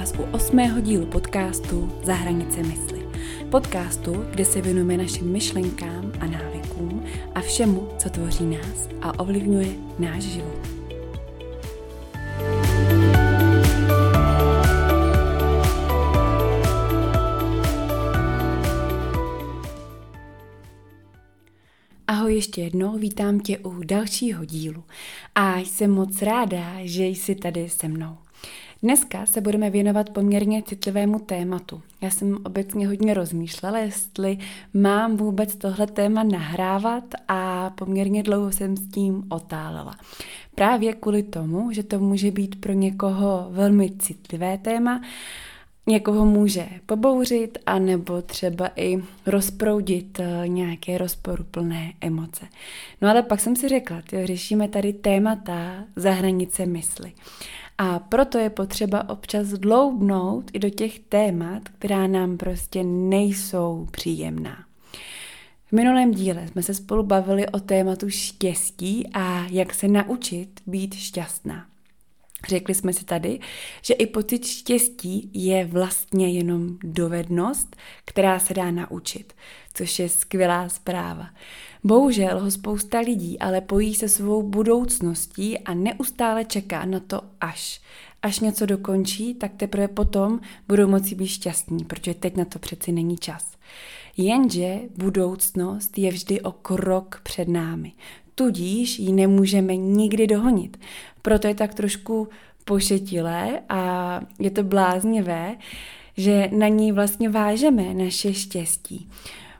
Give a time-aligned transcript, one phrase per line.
[0.00, 3.08] vás u osmého dílu podcastu Za hranice mysli.
[3.50, 9.72] Podcastu, kde se věnujeme našim myšlenkám a návykům a všemu, co tvoří nás a ovlivňuje
[9.98, 10.58] náš život.
[22.06, 24.84] Ahoj ještě jednou, vítám tě u dalšího dílu
[25.34, 28.16] a jsem moc ráda, že jsi tady se mnou.
[28.82, 31.82] Dneska se budeme věnovat poměrně citlivému tématu.
[32.00, 34.38] Já jsem obecně hodně rozmýšlela, jestli
[34.74, 39.96] mám vůbec tohle téma nahrávat a poměrně dlouho jsem s tím otálela.
[40.54, 45.00] Právě kvůli tomu, že to může být pro někoho velmi citlivé téma,
[45.86, 52.46] někoho může pobouřit a nebo třeba i rozproudit eh, nějaké rozporuplné emoce.
[53.00, 57.12] No ale pak jsem si řekla, že řešíme tady témata za hranice mysli.
[57.82, 64.64] A proto je potřeba občas dloubnout i do těch témat, která nám prostě nejsou příjemná.
[65.66, 70.94] V minulém díle jsme se spolu bavili o tématu štěstí a jak se naučit být
[70.94, 71.69] šťastná.
[72.48, 73.38] Řekli jsme si tady,
[73.82, 79.32] že i pocit štěstí je vlastně jenom dovednost, která se dá naučit,
[79.74, 81.26] což je skvělá zpráva.
[81.84, 87.80] Bohužel ho spousta lidí ale pojí se svou budoucností a neustále čeká na to až.
[88.22, 92.92] Až něco dokončí, tak teprve potom budou moci být šťastní, protože teď na to přeci
[92.92, 93.56] není čas.
[94.16, 97.92] Jenže budoucnost je vždy o krok před námi.
[98.40, 100.76] Tudíž ji nemůžeme nikdy dohonit.
[101.22, 102.28] Proto je tak trošku
[102.64, 105.56] pošetilé a je to bláznivé,
[106.16, 109.08] že na ní vlastně vážeme naše štěstí.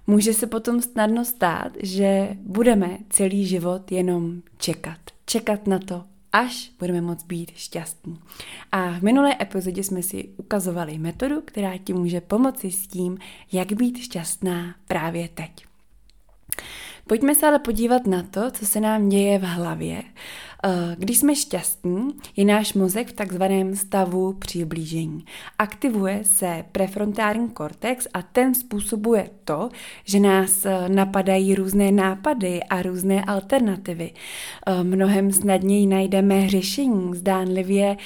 [0.06, 4.98] Může se potom snadno stát, že budeme celý život jenom čekat.
[5.26, 8.19] Čekat na to, až budeme moct být šťastní.
[8.72, 13.19] A v minulé epizodě jsme si ukazovali metodu, která ti může pomoci s tím,
[13.52, 15.69] jak být šťastná právě teď.
[17.10, 20.03] Pojďme se ale podívat na to, co se nám děje v hlavě.
[20.65, 25.25] Eh, když jsme šťastní, je náš mozek v takzvaném stavu přiblížení.
[25.59, 29.69] Aktivuje se prefrontální kortex a ten způsobuje to,
[30.04, 34.12] že nás eh, napadají různé nápady a různé alternativy.
[34.66, 37.97] Eh, mnohem snadněji najdeme řešení zdánlivě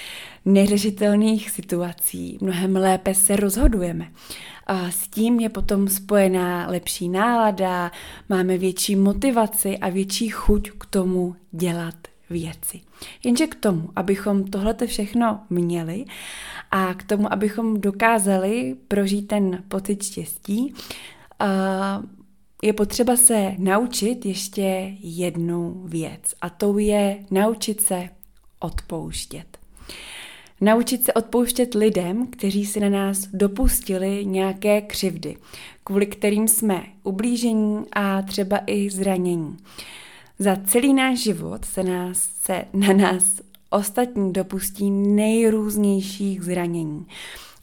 [0.44, 2.38] neřešitelných situací.
[2.40, 4.08] Mnohem lépe se rozhodujeme.
[4.68, 7.92] S tím je potom spojená lepší nálada,
[8.28, 11.94] máme větší motivaci a větší chuť k tomu dělat
[12.30, 12.80] věci.
[13.24, 16.04] Jenže k tomu, abychom tohleto všechno měli
[16.70, 20.74] a k tomu, abychom dokázali prožít ten pocit štěstí,
[22.62, 28.08] je potřeba se naučit ještě jednu věc a to je naučit se
[28.60, 29.63] odpouštět.
[30.60, 35.36] Naučit se odpouštět lidem, kteří si na nás dopustili nějaké křivdy,
[35.84, 39.56] kvůli kterým jsme ublížení a třeba i zranění.
[40.38, 47.06] Za celý náš život se, nás, se na nás ostatní dopustí nejrůznějších zranění.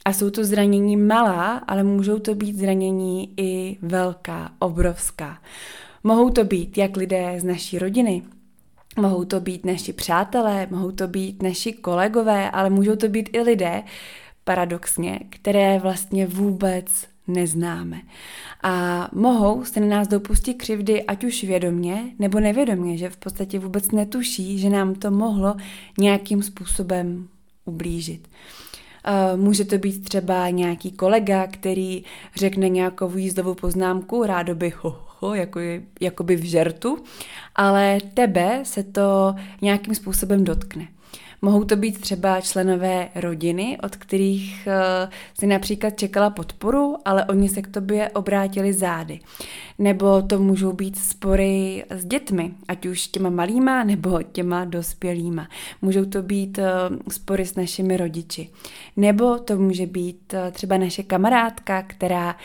[0.06, 5.41] A jsou to zranění malá, ale můžou to být zranění i velká, obrovská.
[6.03, 8.22] Mohou to být jak lidé z naší rodiny,
[8.97, 13.41] mohou to být naši přátelé, mohou to být naši kolegové, ale můžou to být i
[13.41, 13.84] lidé,
[14.44, 16.85] paradoxně, které vlastně vůbec
[17.28, 18.01] neznáme.
[18.63, 23.59] A mohou se na nás dopustit křivdy, ať už vědomně nebo nevědomně, že v podstatě
[23.59, 25.56] vůbec netuší, že nám to mohlo
[25.97, 27.28] nějakým způsobem
[27.66, 28.28] ublížit.
[29.35, 32.03] Může to být třeba nějaký kolega, který
[32.35, 35.59] řekne nějakou výjízdovou poznámku, rádoby ho, ho jako,
[36.01, 37.03] jakoby v žertu,
[37.55, 40.87] ale tebe se to nějakým způsobem dotkne.
[41.44, 45.09] Mohou to být třeba členové rodiny, od kterých uh,
[45.40, 49.19] si například čekala podporu, ale oni se k tobě obrátili zády.
[49.80, 55.48] Nebo to můžou být spory s dětmi, ať už těma malýma nebo těma dospělýma.
[55.81, 56.65] Můžou to být uh,
[57.10, 58.50] spory s našimi rodiči.
[58.98, 62.36] Nebo to může být uh, třeba naše kamarádka, která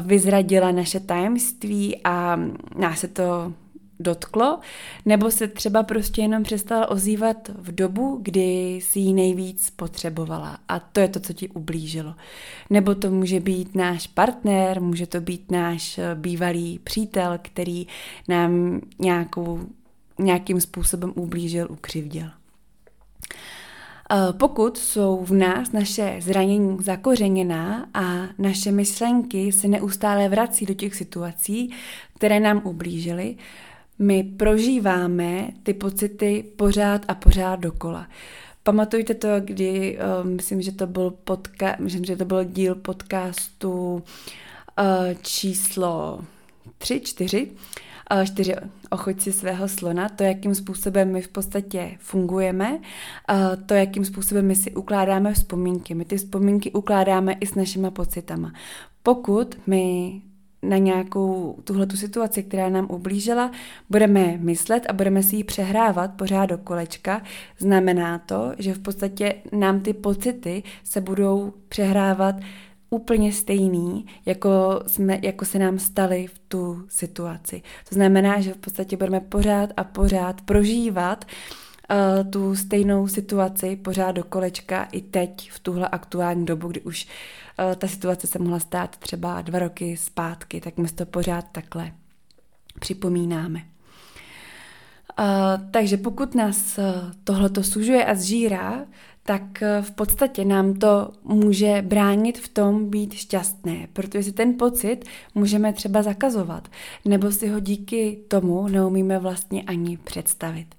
[0.00, 2.40] vyzradila naše tajemství a
[2.76, 3.52] nás se to
[4.00, 4.58] dotklo,
[5.06, 10.58] nebo se třeba prostě jenom přestala ozývat v dobu, kdy si ji nejvíc potřebovala.
[10.68, 12.14] A to je to, co ti ublížilo.
[12.70, 17.86] Nebo to může být náš partner, může to být náš eh, bývalý přítel, který
[18.28, 19.60] nám nějakou,
[20.18, 22.30] nějakým způsobem ublížil, ukřivděl.
[24.10, 28.02] Eh, pokud jsou v nás naše zranění zakořeněná a
[28.38, 31.70] naše myšlenky se neustále vrací do těch situací,
[32.14, 33.36] které nám ublížily,
[33.98, 38.08] my prožíváme ty pocity pořád a pořád dokola.
[38.62, 43.92] Pamatujte to, kdy, uh, myslím, že to byl podka- myslím, že to byl díl podcastu
[43.92, 44.02] uh,
[45.22, 46.20] číslo
[46.78, 47.50] 3, 4,
[48.12, 48.54] uh, 4
[48.90, 54.56] ochoť svého slona, to, jakým způsobem my v podstatě fungujeme, uh, to, jakým způsobem my
[54.56, 55.94] si ukládáme vzpomínky.
[55.94, 58.52] My ty vzpomínky ukládáme i s našima pocitama.
[59.02, 60.20] Pokud my
[60.68, 63.50] na nějakou tuhle tu situaci, která nám ublížila,
[63.90, 67.22] budeme myslet a budeme si ji přehrávat pořád do kolečka,
[67.58, 72.36] znamená to, že v podstatě nám ty pocity se budou přehrávat
[72.90, 77.62] úplně stejný, jako, jsme, jako se nám staly v tu situaci.
[77.88, 81.63] To znamená, že v podstatě budeme pořád a pořád prožívat uh,
[82.30, 87.06] tu stejnou situaci pořád do kolečka i teď v tuhle aktuální dobu, kdy už
[87.58, 91.92] uh, ta situace se mohla stát třeba dva roky zpátky, tak my to pořád takhle
[92.80, 93.60] připomínáme.
[95.18, 95.24] Uh,
[95.70, 96.78] takže pokud nás
[97.24, 98.86] tohleto sužuje a zžírá,
[99.26, 99.42] tak
[99.80, 105.04] v podstatě nám to může bránit v tom být šťastné, protože si ten pocit
[105.34, 106.68] můžeme třeba zakazovat,
[107.04, 110.74] nebo si ho díky tomu neumíme vlastně ani představit.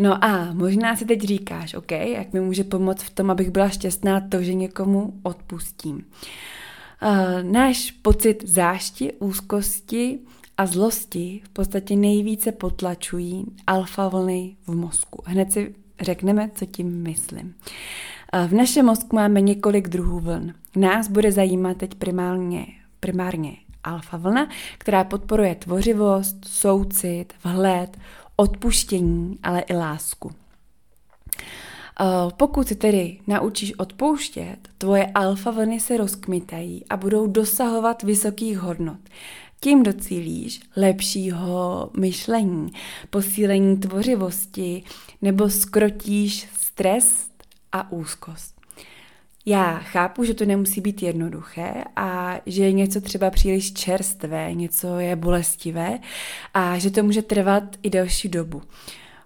[0.00, 3.68] No a možná si teď říkáš, OK, jak mi může pomoct v tom, abych byla
[3.68, 6.06] šťastná to, že někomu odpustím.
[7.02, 10.18] Uh, náš pocit zášti, úzkosti
[10.58, 15.22] a zlosti v podstatě nejvíce potlačují alfa vlny v mozku.
[15.26, 17.54] Hned si řekneme, co tím myslím.
[18.46, 20.54] V našem mozku máme několik druhů vln.
[20.76, 22.66] Nás bude zajímat teď primárně,
[23.00, 24.48] primárně alfa vlna,
[24.78, 27.96] která podporuje tvořivost, soucit, vhled,
[28.36, 30.32] odpuštění, ale i lásku.
[32.36, 38.98] Pokud si tedy naučíš odpouštět, tvoje alfa vlny se rozkmitají a budou dosahovat vysokých hodnot.
[39.60, 42.72] Tím docílíš lepšího myšlení,
[43.10, 44.82] posílení tvořivosti
[45.22, 47.30] nebo skrotíš stres
[47.72, 48.55] a úzkost.
[49.48, 54.98] Já chápu, že to nemusí být jednoduché a že je něco třeba příliš čerstvé, něco
[54.98, 55.98] je bolestivé
[56.54, 58.62] a že to může trvat i delší dobu.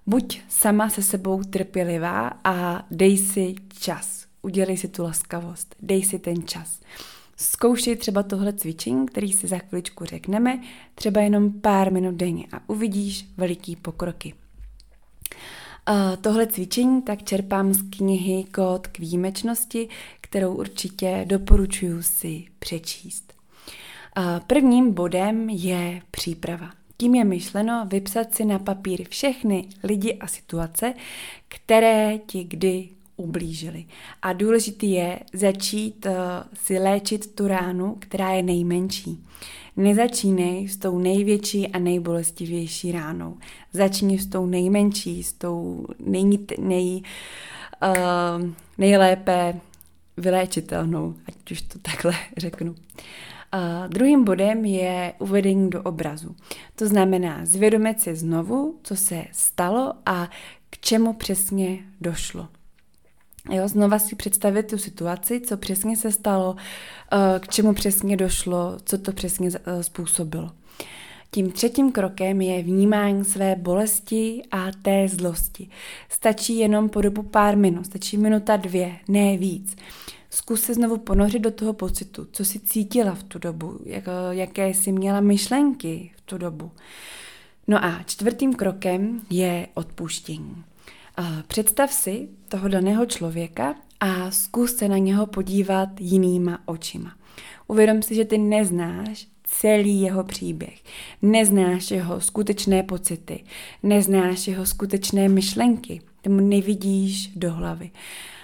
[0.06, 4.26] Buď sama se sebou trpělivá a dej si čas.
[4.42, 6.80] Udělej si tu laskavost, dej si ten čas.
[7.36, 10.60] Zkoušej třeba tohle cvičení, který si za chviličku řekneme,
[10.94, 14.34] třeba jenom pár minut denně a uvidíš veliký pokroky.
[15.90, 19.88] Uh, tohle cvičení tak čerpám z knihy Kód k výjimečnosti,
[20.20, 23.34] kterou určitě doporučuji si přečíst.
[24.18, 26.70] Uh, prvním bodem je příprava.
[26.96, 30.94] Tím je myšleno vypsat si na papír všechny lidi a situace,
[31.48, 32.88] které ti kdy
[33.20, 33.84] ublížili.
[34.22, 36.12] A důležitý je začít uh,
[36.54, 39.24] si léčit tu ránu, která je nejmenší.
[39.76, 43.36] Nezačínej s tou největší a nejbolestivější ránou.
[43.72, 47.02] Začni s tou nejmenší, s tou nej, nej,
[47.82, 49.60] uh, nejlépe
[50.16, 52.70] vyléčitelnou, ať už to takhle řeknu.
[52.72, 56.36] Uh, druhým bodem je uvedení do obrazu.
[56.74, 60.30] To znamená zvědomit si znovu, co se stalo a
[60.70, 62.48] k čemu přesně došlo.
[63.50, 66.56] Jo, znova si představit tu situaci, co přesně se stalo,
[67.12, 70.50] eh, k čemu přesně došlo, co to přesně eh, způsobilo.
[71.30, 75.68] Tím třetím krokem je vnímání své bolesti a té zlosti.
[76.08, 79.76] Stačí jenom po dobu pár minut, stačí minuta dvě, ne víc.
[80.30, 84.68] Zkus se znovu ponořit do toho pocitu, co jsi cítila v tu dobu, jak, jaké
[84.68, 86.70] jsi měla myšlenky v tu dobu.
[87.68, 90.64] No a čtvrtým krokem je odpuštění.
[91.46, 97.12] Představ si toho daného člověka a zkus se na něho podívat jinýma očima.
[97.66, 100.82] Uvědom si, že ty neznáš celý jeho příběh.
[101.22, 103.44] Neznáš jeho skutečné pocity,
[103.82, 107.90] neznáš jeho skutečné myšlenky, tomu nevidíš do hlavy.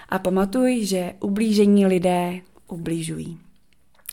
[0.09, 3.37] A pamatuj, že ublížení lidé ubližují.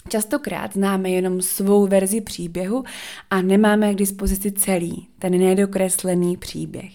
[0.08, 2.84] Častokrát známe jenom svou verzi příběhu
[3.30, 6.92] a nemáme k dispozici celý, ten nedokreslený příběh.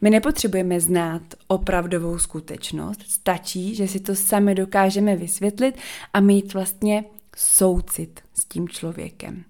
[0.00, 5.74] My nepotřebujeme znát opravdovou skutečnost, stačí, že si to sami dokážeme vysvětlit
[6.14, 7.04] a mít vlastně
[7.36, 9.44] soucit s tím člověkem.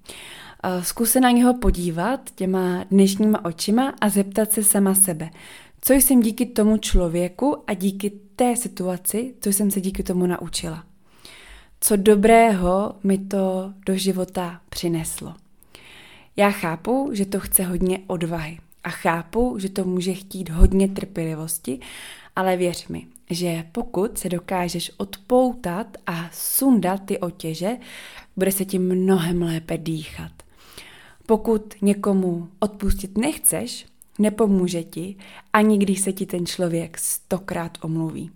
[0.82, 5.30] Zkus se na něho podívat těma dnešníma očima a zeptat se sama sebe,
[5.80, 10.89] co jsem díky tomu člověku a díky té situaci, co jsem se díky tomu naučila
[11.80, 15.34] co dobrého mi to do života přineslo.
[16.36, 21.80] Já chápu, že to chce hodně odvahy a chápu, že to může chtít hodně trpělivosti,
[22.36, 27.76] ale věř mi, že pokud se dokážeš odpoutat a sundat ty otěže,
[28.36, 30.32] bude se ti mnohem lépe dýchat.
[31.26, 33.86] Pokud někomu odpustit nechceš,
[34.18, 35.16] nepomůže ti,
[35.52, 38.30] ani když se ti ten člověk stokrát omluví.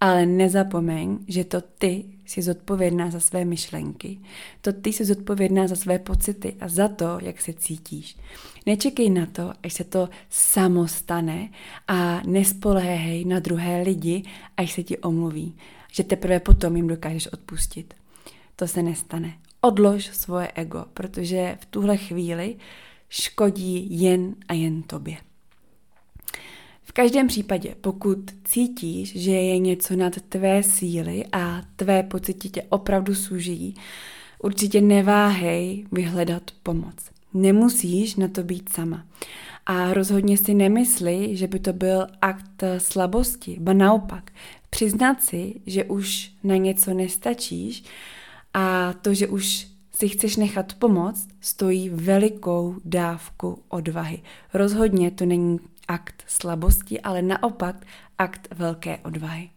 [0.00, 4.18] Ale nezapomeň, že to ty jsi zodpovědná za své myšlenky,
[4.60, 8.16] to ty jsi zodpovědná za své pocity a za to, jak se cítíš.
[8.66, 11.48] Nečekej na to, až se to samo stane
[11.88, 14.22] a nespoléhej na druhé lidi,
[14.56, 15.54] až se ti omluví,
[15.92, 17.94] že teprve potom jim dokážeš odpustit.
[18.56, 19.38] To se nestane.
[19.60, 22.56] Odlož svoje ego, protože v tuhle chvíli
[23.08, 25.16] škodí jen a jen tobě.
[26.96, 33.14] Každém případě, pokud cítíš, že je něco nad tvé síly a tvé pocity tě opravdu
[33.14, 33.74] suží,
[34.42, 36.94] určitě neváhej vyhledat pomoc.
[37.34, 39.06] Nemusíš na to být sama.
[39.66, 44.30] A rozhodně si nemysli, že by to byl akt slabosti, ba naopak.
[44.70, 47.84] Přiznat si, že už na něco nestačíš
[48.54, 54.22] a to, že už si chceš nechat pomoct, stojí velikou dávku odvahy.
[54.54, 57.86] Rozhodně to není akt slabosti, ale naopak
[58.18, 59.50] akt velké odvahy.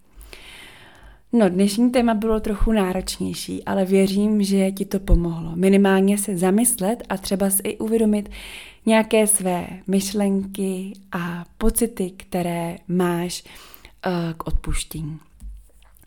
[1.34, 5.52] No, dnešní téma bylo trochu náročnější, ale věřím, že ti to pomohlo.
[5.56, 8.30] Minimálně se zamyslet a třeba si i uvědomit
[8.86, 15.20] nějaké své myšlenky a pocity, které máš uh, k odpuštění.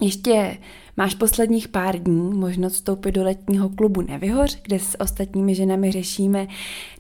[0.03, 0.59] Ještě
[0.97, 6.47] máš posledních pár dní možnost vstoupit do letního klubu Nevyhoř, kde s ostatními ženami řešíme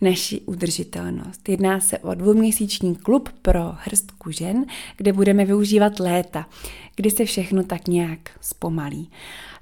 [0.01, 1.49] naši udržitelnost.
[1.49, 4.67] Jedná se o dvouměsíční klub pro hrstku žen,
[4.97, 6.47] kde budeme využívat léta,
[6.97, 9.11] kdy se všechno tak nějak zpomalí.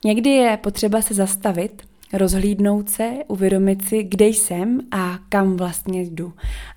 [0.04, 1.82] Někdy je potřeba se zastavit,
[2.12, 6.32] rozhlídnout se, uvědomit si, kde jsem a kam vlastně jdu.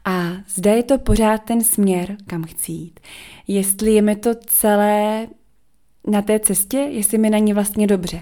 [0.05, 2.99] A zda je to pořád ten směr, kam chci jít.
[3.47, 5.27] Jestli je mi to celé
[6.07, 8.21] na té cestě, jestli mi na ní vlastně dobře.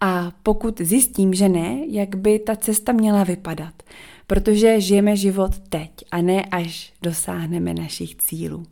[0.00, 3.82] A pokud zjistím, že ne, jak by ta cesta měla vypadat.
[4.26, 8.62] Protože žijeme život teď a ne až dosáhneme našich cílů.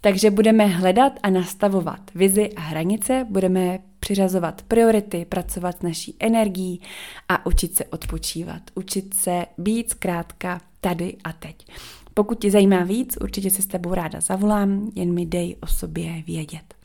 [0.00, 6.80] Takže budeme hledat a nastavovat vizi a hranice, budeme přiřazovat priority, pracovat s naší energií
[7.28, 8.62] a učit se odpočívat.
[8.74, 11.66] Učit se být zkrátka tady a teď.
[12.14, 16.22] Pokud ti zajímá víc, určitě se s tebou ráda zavolám, jen mi dej o sobě
[16.26, 16.81] vědět.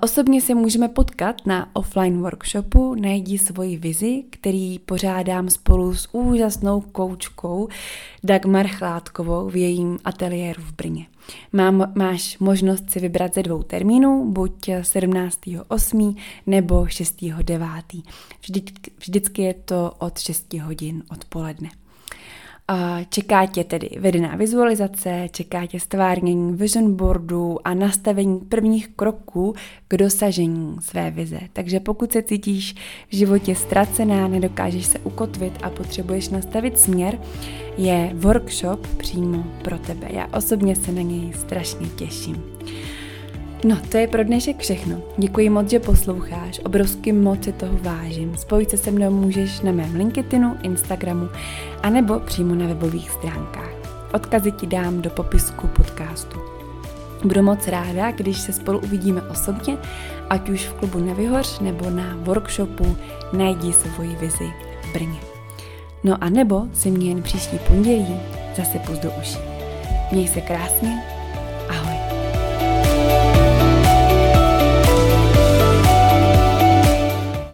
[0.00, 6.80] Osobně se můžeme potkat na offline workshopu Najdi svoji vizi, který pořádám spolu s úžasnou
[6.80, 7.68] koučkou
[8.24, 11.06] Dagmar Chládkovou v jejím ateliéru v Brně.
[11.52, 16.16] Mám, máš možnost si vybrat ze dvou termínů, buď 17.8.
[16.46, 18.02] nebo 6.9.
[18.40, 18.62] Vždy,
[18.98, 21.68] vždycky je to od 6 hodin odpoledne.
[23.08, 29.54] Čeká tě tedy vedená vizualizace, čeká tě stvárnění vision boardu a nastavení prvních kroků
[29.88, 31.40] k dosažení své vize.
[31.52, 32.74] Takže pokud se cítíš
[33.08, 37.18] v životě ztracená, nedokážeš se ukotvit a potřebuješ nastavit směr,
[37.78, 40.08] je workshop přímo pro tebe.
[40.10, 42.42] Já osobně se na něj strašně těším.
[43.64, 45.02] No, to je pro dnešek všechno.
[45.16, 48.36] Děkuji moc, že posloucháš, obrovsky moc si toho vážím.
[48.36, 51.28] Spojit se se mnou můžeš na mém LinkedInu, Instagramu,
[51.82, 53.70] anebo přímo na webových stránkách.
[54.14, 56.38] Odkazy ti dám do popisku podcastu.
[57.24, 59.76] Budu moc ráda, když se spolu uvidíme osobně,
[60.30, 62.96] ať už v klubu Nevyhoř nebo na workshopu
[63.32, 64.50] Najdi svoji vizi
[64.82, 65.18] v Brně.
[66.04, 68.20] No a nebo si mě jen příští pondělí
[68.56, 69.38] zase do uší.
[70.12, 71.17] Měj se krásně